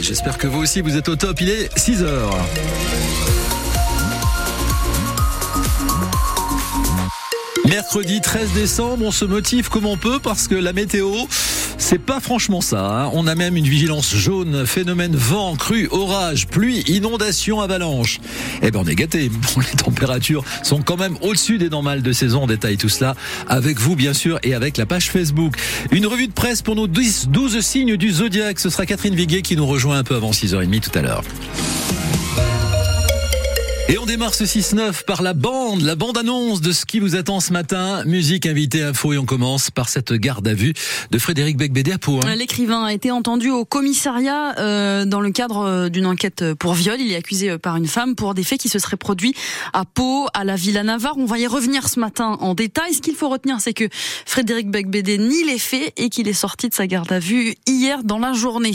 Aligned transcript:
J'espère 0.00 0.38
que 0.38 0.46
vous 0.46 0.60
aussi 0.60 0.80
vous 0.80 0.96
êtes 0.96 1.08
au 1.08 1.16
top. 1.16 1.40
Il 1.40 1.50
est 1.50 1.68
6 1.76 2.02
heures. 2.02 2.34
Mercredi 7.68 8.20
13 8.20 8.52
décembre, 8.52 9.04
on 9.04 9.10
se 9.10 9.24
motive 9.24 9.68
comme 9.68 9.86
on 9.86 9.96
peut 9.96 10.18
parce 10.18 10.48
que 10.48 10.54
la 10.54 10.72
météo, 10.72 11.10
c'est 11.82 11.98
pas 11.98 12.20
franchement 12.20 12.60
ça. 12.60 12.86
Hein. 12.86 13.10
On 13.12 13.26
a 13.26 13.34
même 13.34 13.56
une 13.56 13.66
vigilance 13.66 14.14
jaune, 14.14 14.64
phénomène 14.66 15.16
vent, 15.16 15.56
crue, 15.56 15.88
orage, 15.90 16.46
pluie, 16.46 16.84
inondation, 16.86 17.60
avalanche. 17.60 18.20
Eh 18.62 18.70
ben 18.70 18.80
on 18.84 18.86
est 18.86 18.94
gâté. 18.94 19.30
les 19.56 19.76
températures 19.76 20.44
sont 20.62 20.80
quand 20.80 20.96
même 20.96 21.16
au-dessus 21.22 21.58
des 21.58 21.68
normales 21.68 22.02
de 22.02 22.12
saison. 22.12 22.44
On 22.44 22.46
détaille 22.46 22.76
tout 22.76 22.88
cela 22.88 23.16
avec 23.48 23.80
vous 23.80 23.96
bien 23.96 24.14
sûr 24.14 24.38
et 24.44 24.54
avec 24.54 24.76
la 24.76 24.86
page 24.86 25.10
Facebook. 25.10 25.56
Une 25.90 26.06
revue 26.06 26.28
de 26.28 26.32
presse 26.32 26.62
pour 26.62 26.76
nos 26.76 26.86
12 26.86 27.60
signes 27.60 27.96
du 27.96 28.12
zodiaque. 28.12 28.60
Ce 28.60 28.70
sera 28.70 28.86
Catherine 28.86 29.16
Viguet 29.16 29.42
qui 29.42 29.56
nous 29.56 29.66
rejoint 29.66 29.98
un 29.98 30.04
peu 30.04 30.14
avant 30.14 30.30
6h30 30.30 30.80
tout 30.80 30.96
à 30.96 31.02
l'heure. 31.02 31.24
Et 33.88 33.98
on 33.98 34.06
démarre 34.06 34.32
ce 34.32 34.44
6-9 34.44 35.04
par 35.04 35.22
la 35.22 35.34
bande, 35.34 35.82
la 35.82 35.96
bande-annonce 35.96 36.60
de 36.60 36.70
ce 36.70 36.86
qui 36.86 37.00
vous 37.00 37.16
attend 37.16 37.40
ce 37.40 37.52
matin. 37.52 38.04
Musique, 38.04 38.46
invité, 38.46 38.82
info 38.82 39.12
et 39.12 39.18
on 39.18 39.26
commence 39.26 39.70
par 39.70 39.88
cette 39.88 40.12
garde 40.12 40.46
à 40.46 40.54
vue 40.54 40.72
de 41.10 41.18
Frédéric 41.18 41.56
Becbédé 41.56 41.92
à 41.92 41.98
Pau. 41.98 42.20
Hein. 42.24 42.36
L'écrivain 42.36 42.84
a 42.84 42.92
été 42.92 43.10
entendu 43.10 43.50
au 43.50 43.64
commissariat 43.64 44.54
euh, 44.58 45.04
dans 45.04 45.20
le 45.20 45.30
cadre 45.32 45.66
euh, 45.66 45.88
d'une 45.88 46.06
enquête 46.06 46.54
pour 46.54 46.74
viol. 46.74 47.00
Il 47.00 47.10
est 47.10 47.16
accusé 47.16 47.50
euh, 47.50 47.58
par 47.58 47.76
une 47.76 47.88
femme 47.88 48.14
pour 48.14 48.34
des 48.34 48.44
faits 48.44 48.60
qui 48.60 48.68
se 48.68 48.78
seraient 48.78 48.96
produits 48.96 49.34
à 49.72 49.84
Pau, 49.84 50.28
à 50.32 50.44
la 50.44 50.54
Villa 50.54 50.84
Navarre. 50.84 51.18
On 51.18 51.26
va 51.26 51.38
y 51.38 51.46
revenir 51.48 51.88
ce 51.88 51.98
matin 51.98 52.38
en 52.40 52.54
détail. 52.54 52.94
Ce 52.94 53.00
qu'il 53.02 53.16
faut 53.16 53.28
retenir, 53.28 53.60
c'est 53.60 53.74
que 53.74 53.88
Frédéric 54.26 54.70
Becbédé 54.70 55.18
nie 55.18 55.44
les 55.44 55.58
faits 55.58 55.92
et 55.96 56.08
qu'il 56.08 56.28
est 56.28 56.32
sorti 56.32 56.68
de 56.68 56.74
sa 56.74 56.86
garde 56.86 57.10
à 57.10 57.18
vue 57.18 57.56
hier 57.66 58.04
dans 58.04 58.18
la 58.18 58.32
journée. 58.32 58.74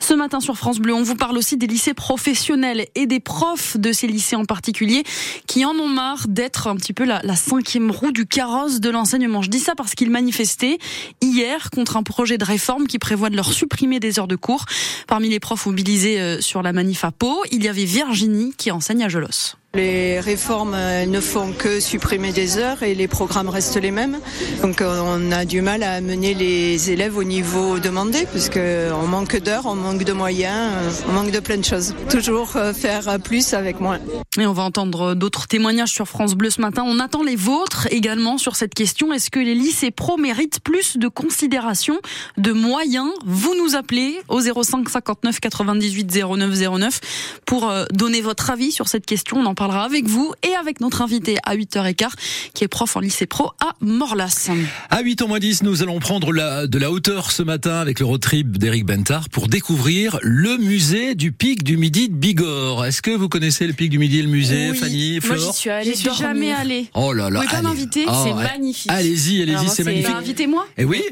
Ce 0.00 0.14
matin 0.14 0.38
sur 0.38 0.56
France 0.56 0.78
Bleu, 0.78 0.94
on 0.94 1.02
vous 1.02 1.16
parle 1.16 1.36
aussi 1.36 1.56
des 1.56 1.66
lycées 1.66 1.94
professionnels 1.94 2.86
et 2.94 3.06
des 3.06 3.20
profs 3.20 3.76
de 3.76 3.92
ces 3.92 4.06
lycées 4.06 4.36
en 4.36 4.44
particulier 4.54 5.02
qui 5.48 5.64
en 5.64 5.72
ont 5.72 5.88
marre 5.88 6.28
d'être 6.28 6.68
un 6.68 6.76
petit 6.76 6.92
peu 6.92 7.04
la, 7.04 7.20
la 7.24 7.34
cinquième 7.34 7.90
roue 7.90 8.12
du 8.12 8.24
carrosse 8.24 8.78
de 8.78 8.88
l'enseignement. 8.88 9.42
Je 9.42 9.50
dis 9.50 9.58
ça 9.58 9.74
parce 9.74 9.96
qu'ils 9.96 10.12
manifestaient 10.12 10.78
hier 11.20 11.70
contre 11.70 11.96
un 11.96 12.04
projet 12.04 12.38
de 12.38 12.44
réforme 12.44 12.86
qui 12.86 13.00
prévoit 13.00 13.30
de 13.30 13.36
leur 13.36 13.52
supprimer 13.52 13.98
des 13.98 14.20
heures 14.20 14.28
de 14.28 14.36
cours. 14.36 14.64
Parmi 15.08 15.28
les 15.28 15.40
profs 15.40 15.66
mobilisés 15.66 16.20
euh, 16.20 16.40
sur 16.40 16.62
la 16.62 16.72
manif 16.72 17.04
à 17.04 17.10
Pau, 17.10 17.42
il 17.50 17.64
y 17.64 17.68
avait 17.68 17.84
Virginie 17.84 18.54
qui 18.56 18.70
enseigne 18.70 19.02
à 19.02 19.08
Gelos. 19.08 19.56
Les 19.74 20.20
réformes 20.20 20.76
ne 20.76 21.20
font 21.20 21.52
que 21.52 21.80
supprimer 21.80 22.30
des 22.32 22.58
heures 22.58 22.84
et 22.84 22.94
les 22.94 23.08
programmes 23.08 23.48
restent 23.48 23.80
les 23.80 23.90
mêmes. 23.90 24.20
Donc 24.62 24.80
euh, 24.80 25.00
on 25.04 25.32
a 25.32 25.44
du 25.44 25.62
mal 25.62 25.82
à 25.82 25.94
amener 25.94 26.32
les 26.34 26.92
élèves 26.92 27.16
au 27.16 27.24
niveau 27.24 27.80
demandé 27.80 28.26
puisqu'on 28.30 29.06
manque 29.08 29.36
d'heures, 29.38 29.66
on 29.66 29.74
manque 29.74 30.04
de 30.04 30.12
moyens, 30.12 30.70
euh, 30.74 30.90
on 31.08 31.12
manque 31.12 31.32
de 31.32 31.40
plein 31.40 31.56
de 31.56 31.64
choses. 31.64 31.94
Toujours 32.08 32.52
euh, 32.56 32.72
faire 32.72 33.18
plus 33.18 33.52
avec 33.52 33.80
moins. 33.80 33.98
Et 34.38 34.46
on 34.46 34.52
va 34.52 34.62
entendre 34.62 35.14
d'autres 35.14 35.48
témoignages 35.48 35.90
sur 35.90 36.06
France 36.06 36.34
Bleu 36.34 36.50
ce 36.50 36.60
matin. 36.60 36.84
On 36.86 37.00
attend 37.00 37.24
les 37.24 37.36
vôtres 37.36 37.88
également 37.90 38.38
sur 38.38 38.54
cette 38.54 38.74
question. 38.74 39.12
Est-ce 39.12 39.30
que 39.30 39.40
les 39.40 39.54
lycées 39.56 39.90
pro 39.90 40.16
méritent 40.16 40.60
plus 40.60 40.98
de 40.98 41.08
considération, 41.08 41.98
de 42.36 42.52
moyens? 42.52 43.10
Vous 43.26 43.54
nous 43.56 43.74
appelez 43.74 44.20
au 44.28 44.40
05 44.40 44.88
59 44.88 45.40
98 45.40 46.24
09 46.24 46.78
09 46.78 47.00
pour 47.44 47.72
donner 47.92 48.20
votre 48.20 48.50
avis 48.50 48.70
sur 48.70 48.86
cette 48.86 49.06
question. 49.06 49.38
On 49.38 49.46
parlera 49.66 49.84
avec 49.84 50.06
vous 50.06 50.34
et 50.42 50.54
avec 50.56 50.82
notre 50.82 51.00
invité 51.00 51.38
à 51.42 51.56
8h15 51.56 52.10
qui 52.52 52.64
est 52.64 52.68
prof 52.68 52.96
en 52.96 53.00
lycée 53.00 53.24
pro 53.24 53.52
à 53.60 53.72
Morlas. 53.80 54.50
À 54.90 55.02
8h 55.02 55.26
moins 55.26 55.38
10, 55.38 55.62
nous 55.62 55.82
allons 55.82 56.00
prendre 56.00 56.34
la, 56.34 56.66
de 56.66 56.78
la 56.78 56.90
hauteur 56.90 57.30
ce 57.30 57.42
matin 57.42 57.78
avec 57.78 57.98
le 57.98 58.04
road 58.04 58.20
trip 58.20 58.58
d'Éric 58.58 58.84
Bentard 58.84 59.30
pour 59.30 59.48
découvrir 59.48 60.18
le 60.20 60.58
musée 60.58 61.14
du 61.14 61.32
pic 61.32 61.64
du 61.64 61.78
Midi 61.78 62.10
de 62.10 62.14
Bigorre. 62.14 62.84
Est-ce 62.84 63.00
que 63.00 63.10
vous 63.10 63.30
connaissez 63.30 63.66
le 63.66 63.72
pic 63.72 63.88
du 63.88 63.98
Midi, 63.98 64.20
le 64.20 64.28
musée, 64.28 64.74
Fanny, 64.74 65.18
Flore 65.22 65.38
Moi, 65.38 65.46
j'y 65.46 65.58
suis 65.58 65.70
allée. 65.70 65.94
suis 65.94 66.10
jamais 66.14 66.52
allée. 66.52 66.90
Oh 66.92 67.14
là 67.14 67.30
là. 67.30 67.40
Vous 67.40 67.46
pouvez 67.46 67.56
pas 67.56 67.62
m'inviter 67.62 68.04
oh, 68.06 68.12
C'est 68.22 68.34
magnifique. 68.34 68.90
Allez-y, 68.92 69.40
allez-y, 69.40 69.68
c'est 69.70 69.84
magnifique. 69.84 70.12
Bah, 70.12 70.18
invitez-moi. 70.18 70.66
Et 70.76 70.82
eh 70.82 70.84
oui, 70.84 71.02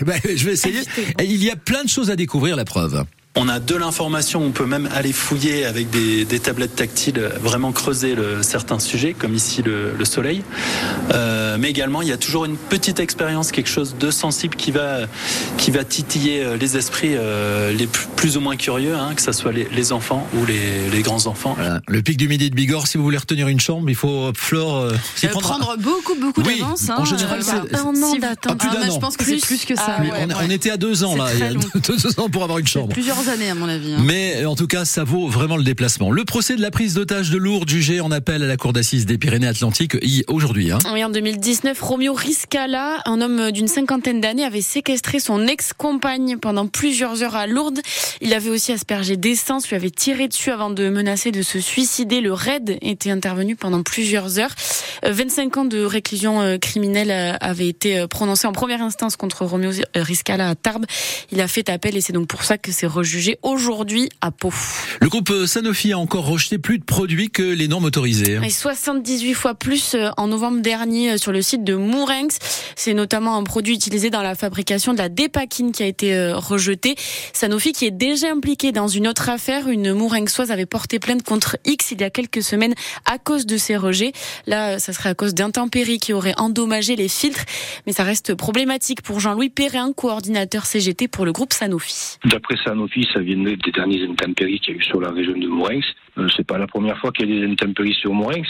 bah, 0.00 0.14
je 0.24 0.42
vais 0.46 0.52
essayer. 0.54 0.80
Il 1.22 1.44
y 1.44 1.50
a 1.50 1.56
plein 1.56 1.84
de 1.84 1.90
choses 1.90 2.08
à 2.08 2.16
découvrir, 2.16 2.56
la 2.56 2.64
preuve. 2.64 3.04
On 3.36 3.48
a 3.48 3.58
de 3.58 3.74
l'information, 3.74 4.42
on 4.44 4.52
peut 4.52 4.64
même 4.64 4.88
aller 4.94 5.12
fouiller 5.12 5.64
avec 5.64 5.90
des, 5.90 6.24
des 6.24 6.38
tablettes 6.38 6.76
tactiles, 6.76 7.20
vraiment 7.42 7.72
creuser 7.72 8.14
le, 8.14 8.44
certains 8.44 8.78
sujets, 8.78 9.12
comme 9.12 9.34
ici 9.34 9.60
le, 9.60 9.92
le 9.98 10.04
soleil. 10.04 10.44
Euh, 11.12 11.56
mais 11.58 11.68
également, 11.68 12.00
il 12.00 12.08
y 12.08 12.12
a 12.12 12.16
toujours 12.16 12.44
une 12.44 12.56
petite 12.56 13.00
expérience, 13.00 13.50
quelque 13.50 13.68
chose 13.68 13.96
de 13.98 14.12
sensible 14.12 14.54
qui 14.54 14.70
va, 14.70 15.00
qui 15.58 15.72
va 15.72 15.82
titiller 15.82 16.44
euh, 16.44 16.56
les 16.56 16.76
esprits 16.76 17.16
euh, 17.16 17.72
les 17.72 17.88
plus, 17.88 18.36
ou 18.36 18.40
moins 18.40 18.54
curieux, 18.54 18.94
hein, 18.94 19.14
que 19.16 19.22
ce 19.22 19.32
soit 19.32 19.50
les, 19.50 19.66
les, 19.74 19.92
enfants 19.92 20.28
ou 20.38 20.46
les, 20.46 20.88
les 20.90 21.02
grands 21.02 21.26
enfants. 21.26 21.56
Le 21.88 22.02
pic 22.02 22.16
du 22.16 22.28
midi 22.28 22.50
de 22.50 22.54
Bigorre, 22.54 22.86
si 22.86 22.98
vous 22.98 23.02
voulez 23.02 23.18
retenir 23.18 23.48
une 23.48 23.60
chambre, 23.60 23.90
il 23.90 23.96
faut, 23.96 24.30
Flore, 24.36 24.76
euh, 24.76 24.92
prendre... 25.32 25.40
prendre... 25.40 25.76
beaucoup, 25.78 26.14
beaucoup 26.14 26.42
oui, 26.42 26.60
d'avance. 26.60 26.88
Hein, 26.88 26.96
en 26.98 27.04
général, 27.04 27.42
c'est 27.42 27.74
un 27.74 28.00
an 28.00 28.14
d'attente. 28.14 28.62
Ah, 28.64 28.74
ah 28.80 28.86
je 28.92 28.98
pense 28.98 29.16
que 29.16 29.24
c'est 29.24 29.44
plus 29.44 29.64
que 29.64 29.74
ça. 29.74 29.98
Ah, 29.98 30.02
on, 30.30 30.46
on, 30.46 30.50
était 30.50 30.70
à 30.70 30.76
deux 30.76 31.02
ans 31.02 31.16
là, 31.16 31.26
il 31.34 31.40
y 31.40 31.42
a 31.42 31.52
deux 31.80 32.20
ans 32.20 32.28
pour 32.28 32.44
avoir 32.44 32.58
une 32.58 32.66
chambre. 32.68 32.92
Plusieurs 32.92 33.23
années 33.28 33.50
à 33.50 33.54
mon 33.54 33.68
avis. 33.68 33.92
Hein. 33.92 34.02
Mais 34.02 34.44
en 34.44 34.54
tout 34.54 34.66
cas, 34.66 34.84
ça 34.84 35.04
vaut 35.04 35.28
vraiment 35.28 35.56
le 35.56 35.64
déplacement. 35.64 36.10
Le 36.10 36.24
procès 36.24 36.56
de 36.56 36.62
la 36.62 36.70
prise 36.70 36.94
d'otage 36.94 37.30
de 37.30 37.38
Lourdes 37.38 37.68
jugé 37.68 38.00
en 38.00 38.10
appel 38.10 38.42
à 38.42 38.46
la 38.46 38.56
cour 38.56 38.72
d'assises 38.72 39.06
des 39.06 39.18
Pyrénées-Atlantiques 39.18 39.96
aujourd'hui. 40.28 40.70
Hein. 40.70 40.78
Oui, 40.92 41.04
en 41.04 41.10
2019, 41.10 41.80
Romeo 41.80 42.12
Riscala, 42.12 43.02
un 43.06 43.20
homme 43.20 43.50
d'une 43.50 43.68
cinquantaine 43.68 44.20
d'années, 44.20 44.44
avait 44.44 44.60
séquestré 44.60 45.20
son 45.20 45.46
ex-compagne 45.46 46.38
pendant 46.38 46.66
plusieurs 46.66 47.22
heures 47.22 47.36
à 47.36 47.46
Lourdes. 47.46 47.80
Il 48.20 48.34
avait 48.34 48.50
aussi 48.50 48.72
aspergé 48.72 49.16
d'essence, 49.16 49.68
lui 49.68 49.76
avait 49.76 49.90
tiré 49.90 50.28
dessus 50.28 50.50
avant 50.50 50.70
de 50.70 50.88
menacer 50.88 51.30
de 51.30 51.42
se 51.42 51.60
suicider. 51.60 52.20
Le 52.20 52.32
raid 52.32 52.78
était 52.82 53.10
intervenu 53.10 53.56
pendant 53.56 53.82
plusieurs 53.82 54.38
heures. 54.38 54.54
25 55.02 55.56
ans 55.56 55.64
de 55.64 55.82
réclusion 55.84 56.40
euh, 56.40 56.58
criminelle 56.58 57.10
euh, 57.10 57.36
avaient 57.40 57.68
été 57.68 57.98
euh, 57.98 58.06
prononcés 58.06 58.46
en 58.46 58.52
première 58.52 58.82
instance 58.82 59.16
contre 59.16 59.44
Romeo 59.44 59.70
Riscala 59.94 60.48
à 60.48 60.54
Tarbes. 60.54 60.86
Il 61.30 61.40
a 61.40 61.48
fait 61.48 61.68
appel 61.68 61.96
et 61.96 62.00
c'est 62.00 62.12
donc 62.12 62.28
pour 62.28 62.44
ça 62.44 62.58
que 62.58 62.72
c'est 62.72 62.86
rejugé 62.86 63.13
aujourd'hui 63.42 64.08
à 64.20 64.30
Pau. 64.30 64.52
Le 65.00 65.08
groupe 65.08 65.32
Sanofi 65.46 65.92
a 65.92 65.98
encore 65.98 66.26
rejeté 66.26 66.58
plus 66.58 66.78
de 66.78 66.84
produits 66.84 67.30
que 67.30 67.42
les 67.42 67.68
normes 67.68 67.84
autorisées. 67.84 68.38
Et 68.42 68.50
78 68.50 69.34
fois 69.34 69.54
plus 69.54 69.96
en 70.16 70.26
novembre 70.28 70.60
dernier 70.60 71.18
sur 71.18 71.32
le 71.32 71.42
site 71.42 71.64
de 71.64 71.74
Mourenx. 71.74 72.38
C'est 72.76 72.94
notamment 72.94 73.36
un 73.36 73.44
produit 73.44 73.74
utilisé 73.74 74.10
dans 74.10 74.22
la 74.22 74.34
fabrication 74.34 74.92
de 74.92 74.98
la 74.98 75.08
dépakine 75.08 75.72
qui 75.72 75.82
a 75.82 75.86
été 75.86 76.32
rejeté. 76.32 76.94
Sanofi 77.32 77.72
qui 77.72 77.86
est 77.86 77.90
déjà 77.90 78.30
impliqué 78.30 78.72
dans 78.72 78.88
une 78.88 79.08
autre 79.08 79.28
affaire. 79.28 79.68
Une 79.68 79.92
Mourenxoise 79.92 80.50
avait 80.50 80.66
porté 80.66 80.98
plainte 80.98 81.22
contre 81.22 81.56
X 81.64 81.92
il 81.92 82.00
y 82.00 82.04
a 82.04 82.10
quelques 82.10 82.42
semaines 82.42 82.74
à 83.04 83.18
cause 83.18 83.46
de 83.46 83.56
ces 83.56 83.76
rejets. 83.76 84.12
Là, 84.46 84.78
ça 84.78 84.92
serait 84.92 85.10
à 85.10 85.14
cause 85.14 85.34
d'intempéries 85.34 85.98
qui 85.98 86.12
auraient 86.12 86.34
endommagé 86.36 86.96
les 86.96 87.08
filtres, 87.08 87.44
mais 87.86 87.92
ça 87.92 88.04
reste 88.04 88.34
problématique 88.34 89.02
pour 89.02 89.20
Jean-Louis 89.20 89.50
Perrin, 89.50 89.92
coordinateur 89.92 90.66
CGT 90.66 91.08
pour 91.08 91.24
le 91.24 91.32
groupe 91.32 91.52
Sanofi. 91.52 92.16
D'après 92.24 92.56
Sanofi, 92.64 93.03
ça 93.12 93.20
vient 93.20 93.36
des 93.36 93.56
dernières 93.72 94.10
intempéries 94.10 94.60
qu'il 94.60 94.74
y 94.74 94.76
a 94.76 94.80
eu 94.80 94.84
sur 94.84 95.00
la 95.00 95.10
région 95.10 95.36
de 95.36 95.46
Mourenx. 95.46 95.84
Euh, 96.16 96.28
c'est 96.36 96.46
pas 96.46 96.58
la 96.58 96.66
première 96.66 96.96
fois 96.98 97.10
qu'il 97.10 97.28
y 97.28 97.36
a 97.36 97.40
des 97.40 97.52
intempéries 97.52 97.94
sur 97.94 98.12
Mourenx, 98.12 98.48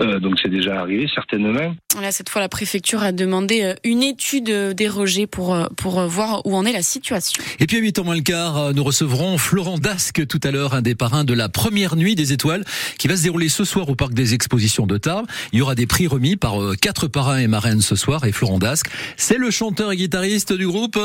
euh, 0.00 0.18
donc 0.18 0.34
c'est 0.42 0.48
déjà 0.48 0.80
arrivé 0.80 1.08
certainement. 1.14 1.74
Là, 2.00 2.10
cette 2.10 2.28
fois, 2.28 2.40
la 2.40 2.48
préfecture 2.48 3.02
a 3.02 3.12
demandé 3.12 3.62
euh, 3.62 3.74
une 3.84 4.02
étude 4.02 4.50
des 4.50 4.88
rejets 4.88 5.26
pour 5.26 5.56
pour 5.76 6.00
voir 6.06 6.44
où 6.44 6.56
en 6.56 6.64
est 6.64 6.72
la 6.72 6.82
situation. 6.82 7.42
Et 7.60 7.66
puis 7.66 7.76
à 7.76 7.80
8 7.80 8.00
ans 8.00 8.04
moins 8.04 8.16
le 8.16 8.22
quart, 8.22 8.74
nous 8.74 8.82
recevrons 8.82 9.38
Florent 9.38 9.78
Dasque 9.78 10.26
tout 10.26 10.40
à 10.42 10.50
l'heure, 10.50 10.74
un 10.74 10.82
des 10.82 10.94
parrains 10.94 11.24
de 11.24 11.34
la 11.34 11.48
première 11.48 11.94
nuit 11.94 12.16
des 12.16 12.32
étoiles 12.32 12.64
qui 12.98 13.06
va 13.06 13.16
se 13.16 13.22
dérouler 13.22 13.48
ce 13.48 13.64
soir 13.64 13.88
au 13.88 13.94
parc 13.94 14.12
des 14.12 14.34
expositions 14.34 14.86
de 14.86 14.98
Tarbes. 14.98 15.26
Il 15.52 15.60
y 15.60 15.62
aura 15.62 15.74
des 15.74 15.86
prix 15.86 16.06
remis 16.06 16.36
par 16.36 16.56
quatre 16.80 17.06
parrains 17.06 17.38
et 17.38 17.46
marraines 17.46 17.80
ce 17.80 17.94
soir 17.94 18.24
et 18.24 18.32
Florent 18.32 18.58
Dasque, 18.58 18.86
c'est 19.16 19.38
le 19.38 19.50
chanteur 19.50 19.92
et 19.92 19.96
guitariste 19.96 20.52
du 20.52 20.66
groupe. 20.66 20.98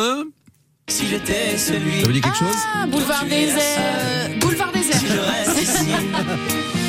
Si 0.90 1.08
j'étais 1.08 1.56
celui. 1.58 2.02
Ça 2.02 2.08
vous 2.08 2.12
dit 2.12 2.22
quelque 2.22 2.38
chose 2.38 2.56
ah, 2.74 2.88
Boulevard 2.88 3.24
des 3.26 3.48
airs. 3.50 4.30
Boulevard 4.40 4.72
des 4.72 4.90
airs. 4.90 5.00
Si 5.00 5.08
je 5.08 5.20
reste 5.20 5.62
ici, 5.62 5.86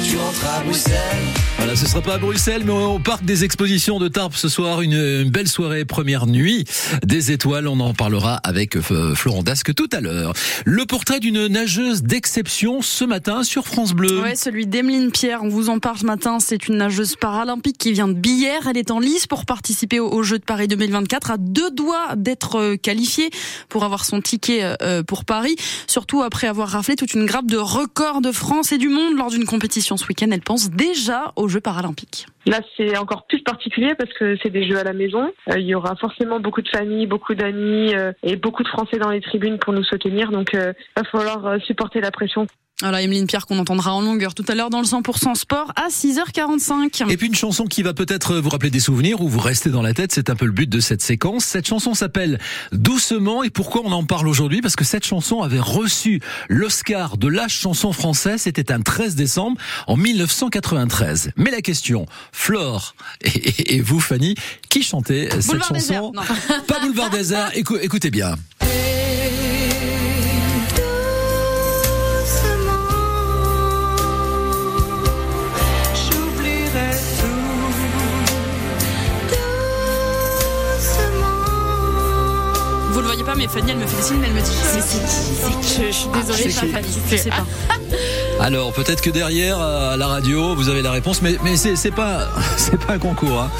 tu 0.11 0.17
rentres 0.17 0.47
à 0.47 0.61
Bruxelles. 0.61 1.50
Voilà, 1.61 1.77
ce 1.77 1.87
sera 1.87 2.01
pas 2.01 2.15
à 2.15 2.19
Bruxelles, 2.19 2.63
mais 2.65 2.73
au 2.73 2.99
parc 2.99 3.23
des 3.23 3.45
expositions 3.45 3.99
de 3.99 4.09
Tarbes 4.09 4.33
ce 4.35 4.49
soir, 4.49 4.81
une, 4.81 5.29
belle 5.29 5.47
soirée, 5.47 5.85
première 5.85 6.27
nuit 6.27 6.65
des 7.05 7.33
étoiles. 7.33 7.69
On 7.69 7.81
en 7.81 7.93
parlera 7.93 8.37
avec 8.37 8.77
euh, 8.77 9.15
Florent 9.15 9.43
Dasque 9.43 9.75
tout 9.75 9.89
à 9.93 10.01
l'heure. 10.01 10.33
Le 10.65 10.87
portrait 10.87 11.21
d'une 11.21 11.49
nageuse 11.49 12.03
d'exception 12.03 12.81
ce 12.81 13.05
matin 13.05 13.43
sur 13.43 13.67
France 13.67 13.93
Bleu. 13.93 14.23
Ouais, 14.23 14.37
celui 14.37 14.67
d'Emeline 14.67 15.11
Pierre. 15.11 15.41
On 15.43 15.51
vous 15.51 15.69
en 15.69 15.81
parle 15.81 15.99
ce 15.99 16.07
matin. 16.07 16.39
C'est 16.41 16.67
une 16.67 16.79
nageuse 16.79 17.17
paralympique 17.17 17.77
qui 17.77 17.93
vient 17.93 18.09
de 18.09 18.15
Billère. 18.15 18.67
Elle 18.67 18.79
est 18.79 18.91
en 18.91 18.99
lice 18.99 19.27
pour 19.27 19.45
participer 19.45 20.01
aux 20.01 20.23
Jeux 20.23 20.39
de 20.39 20.45
Paris 20.45 20.67
2024, 20.67 21.33
à 21.33 21.37
deux 21.37 21.71
doigts 21.71 22.17
d'être 22.17 22.59
euh, 22.59 22.77
qualifiée 22.77 23.29
pour 23.69 23.85
avoir 23.85 24.07
son 24.07 24.23
ticket 24.23 24.77
euh, 24.81 25.03
pour 25.03 25.27
Paris. 25.27 25.57
Surtout 25.87 26.23
après 26.23 26.47
avoir 26.47 26.71
raflé 26.71 26.97
toute 26.97 27.13
une 27.13 27.27
grappe 27.27 27.47
de 27.47 27.59
records 27.59 28.23
de 28.23 28.33
France 28.33 28.73
et 28.73 28.79
du 28.79 28.89
monde 28.89 29.19
lors 29.19 29.29
d'une 29.29 29.45
compétition 29.45 29.99
ce 29.99 30.07
week-end, 30.07 30.29
elle 30.31 30.41
pense 30.41 30.71
déjà 30.71 31.35
aux 31.37 31.50
Jeux 31.51 31.61
paralympiques. 31.61 32.27
Là, 32.47 32.61
c'est 32.77 32.97
encore 32.97 33.27
plus 33.27 33.43
particulier 33.43 33.95
parce 33.99 34.13
que 34.15 34.37
c'est 34.43 34.51
des 34.51 34.67
jeux 34.67 34.79
à 34.79 34.85
la 34.85 34.93
maison. 34.93 35.33
Euh, 35.49 35.59
il 35.59 35.67
y 35.67 35.75
aura 35.75 35.97
forcément 35.97 36.41
beaucoup 36.41 36.63
de 36.63 36.69
familles, 36.69 37.07
beaucoup 37.07 37.35
d'amis 37.35 37.95
euh, 37.95 38.13
et 38.23 38.37
beaucoup 38.37 38.63
de 38.63 38.69
Français 38.69 38.99
dans 38.99 39.11
les 39.11 39.21
tribunes 39.21 39.59
pour 39.59 39.73
nous 39.73 39.85
soutenir. 39.85 40.31
Donc, 40.31 40.51
il 40.55 40.75
va 40.97 41.05
falloir 41.05 41.61
supporter 41.63 42.01
la 42.01 42.11
pression. 42.11 42.47
Voilà, 42.81 43.03
Emeline 43.03 43.27
Pierre 43.27 43.47
qu'on 43.47 43.59
entendra 43.59 43.93
en 43.93 44.01
longueur 44.01 44.35
tout 44.35 44.45
à 44.49 44.55
l'heure 44.55 44.71
dans 44.71 44.81
le 44.81 44.87
100% 44.87 45.35
sport 45.35 45.73
à 45.77 45.89
6h45. 45.89 47.11
Et 47.11 47.17
puis 47.17 47.27
une 47.27 47.35
chanson 47.35 47.67
qui 47.67 47.83
va 47.83 47.93
peut-être 47.93 48.37
vous 48.37 48.49
rappeler 48.49 48.71
des 48.71 48.81
souvenirs 48.81 49.21
ou 49.21 49.29
vous 49.29 49.39
rester 49.39 49.69
dans 49.69 49.83
la 49.83 49.93
tête, 49.93 50.13
c'est 50.13 50.31
un 50.31 50.35
peu 50.35 50.47
le 50.47 50.53
but 50.53 50.69
de 50.69 50.81
cette 50.81 51.03
séquence. 51.03 51.45
Cette 51.45 51.69
chanson 51.69 51.93
s'appelle 51.95 52.39
Doucement 52.73 53.43
et 53.43 53.51
pourquoi 53.51 53.83
on 53.85 53.93
en 53.93 54.05
parle 54.05 54.29
aujourd'hui? 54.29 54.63
Parce 54.63 54.77
que 54.77 54.85
cette 54.85 55.05
chanson 55.05 55.43
avait 55.43 55.61
reçu 55.61 56.21
l'Oscar 56.49 57.19
de 57.19 57.29
la 57.29 57.49
chanson 57.49 57.93
française, 57.93 58.43
c'était 58.43 58.73
un 58.73 58.81
13 58.81 59.15
décembre 59.15 59.61
en 59.87 59.97
1993. 59.97 61.33
Mais 61.37 61.51
la 61.51 61.61
question, 61.61 62.07
Flore 62.33 62.95
et, 63.21 63.81
vous 63.81 64.01
Fanny, 64.01 64.35
qui 64.71 64.83
chantait 64.83 65.29
cette 65.41 65.63
chanson? 65.63 66.13
Pas 66.67 66.81
Boulevard 66.81 67.11
des 67.11 67.35
Arts, 67.35 67.51
écoutez 67.55 68.11
bien. 68.11 68.37
Mais 83.41 83.49
Fanny, 83.49 83.71
elle 83.71 83.79
me 83.79 83.87
fait 83.87 83.97
des 83.97 84.03
signes, 84.03 84.19
mais 84.19 84.27
elle 84.27 84.35
me 84.35 84.41
dit 84.41 84.51
C'est 84.63 85.61
qui 85.61 85.87
Je 85.87 85.93
suis 85.93 86.09
désolée, 86.09 86.45
pas 86.55 86.79
Fanny, 86.79 86.99
je 87.11 87.17
sais 87.17 87.31
pas. 87.31 87.47
Alors 88.45 88.73
peut-être 88.73 89.01
que 89.01 89.11
derrière 89.11 89.59
à 89.59 89.97
la 89.97 90.07
radio 90.07 90.55
vous 90.55 90.69
avez 90.69 90.83
la 90.83 90.91
réponse, 90.91 91.23
mais, 91.23 91.37
mais 91.43 91.57
c'est 91.57 91.91
pas 91.91 92.29
c'est 92.59 92.79
pas 92.79 92.95
un 92.95 92.99
concours. 92.99 93.41
Hein. 93.41 93.51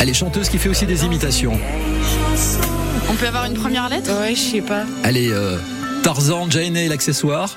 Elle 0.00 0.08
est 0.08 0.14
chanteuse 0.14 0.48
qui 0.48 0.58
fait 0.58 0.70
aussi 0.70 0.86
des 0.86 1.04
imitations. 1.04 1.58
On 3.10 3.14
peut 3.14 3.26
avoir 3.26 3.44
une 3.44 3.54
première 3.54 3.88
lettre? 3.88 4.18
Ouais, 4.18 4.34
je 4.34 4.40
sais 4.40 4.60
pas. 4.62 4.84
Elle 5.04 5.16
est 5.18 5.32
euh, 5.32 5.58
Tarzan, 6.02 6.50
Jane 6.50 6.76
et 6.76 6.88
l'accessoire. 6.88 7.56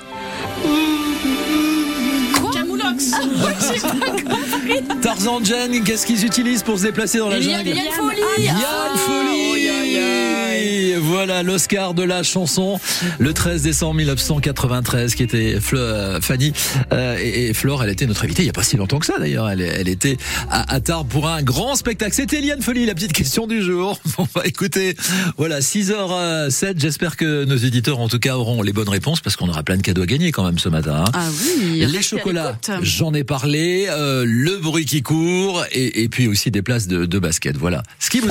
Quoi? 2.42 2.52
Camoulox. 2.52 3.12
Tarzan, 5.02 5.40
Jane, 5.44 5.84
qu'est-ce 5.84 6.06
qu'ils 6.06 6.26
utilisent 6.26 6.64
pour 6.64 6.78
se 6.80 6.84
déplacer 6.84 7.20
dans 7.20 7.30
la 7.30 7.40
jungle? 7.40 7.70
Yann 7.70 7.92
Folie 7.92 8.46
Yann 8.46 8.98
Folie 8.98 10.31
voilà 10.98 11.44
l'Oscar 11.44 11.94
de 11.94 12.04
la 12.04 12.24
chanson 12.24 12.80
le 13.20 13.34
13 13.34 13.64
décembre 13.64 13.96
1993 13.96 15.16
qui 15.16 15.24
était 15.24 15.58
euh, 15.74 16.22
Fanny 16.22 16.54
euh, 16.92 17.18
et, 17.22 17.54
Flore. 17.54 17.84
Elle 17.84 17.90
était 17.90 18.06
notre 18.06 18.24
invitée 18.24 18.44
il 18.44 18.46
n'y 18.46 18.50
a 18.50 18.54
pas 18.54 18.64
si 18.64 18.78
longtemps 18.78 19.00
que 19.00 19.06
ça 19.06 19.20
d'ailleurs. 19.20 19.50
Elle, 19.50 19.88
était 19.88 20.18
à, 20.50 20.80
Tarbes 20.80 21.08
pour 21.08 21.28
un 21.28 21.42
grand 21.42 21.76
spectacle. 21.76 22.14
C'était 22.14 22.38
Eliane 22.40 22.62
Folie, 22.62 22.86
la 22.86 22.94
petite 22.94 23.14
question 23.14 23.48
du 23.48 23.62
jour. 23.62 24.00
Bon 24.18 24.28
bah 24.36 24.42
écoutez, 24.44 24.96
voilà 25.38 25.62
6h07. 25.62 26.74
J'espère 26.78 27.16
que 27.16 27.46
nos 27.46 27.56
éditeurs 27.56 28.00
en 28.00 28.10
tout 28.10 28.20
cas 28.20 28.36
auront 28.36 28.62
les 28.62 28.74
bonnes 28.74 28.90
réponses 28.90 29.22
parce 29.22 29.36
qu'on 29.38 29.48
aura 29.48 29.64
plein 29.64 29.78
de 29.78 29.82
cadeaux 29.82 30.04
à 30.04 30.06
gagner 30.06 30.32
quand 30.32 30.44
même 30.44 30.60
ce 30.60 30.70
matin. 30.70 31.06
Hein. 31.08 31.12
Ah 31.14 31.30
oui. 31.46 31.86
Les 31.86 32.02
chocolats, 32.02 32.58
j'en 32.82 33.14
ai 33.14 33.24
parlé. 33.24 33.88
Euh, 33.90 34.26
le 34.28 34.58
bruit 34.58 34.86
qui 34.86 35.02
court 35.02 35.64
et, 35.72 36.10
puis 36.10 36.28
aussi 36.28 36.52
des 36.52 36.62
places 36.62 36.88
de, 36.88 37.06
de 37.06 37.20
basket. 37.20 37.56
Voilà. 37.58 37.84
Ce 38.00 38.10
qui 38.10 38.20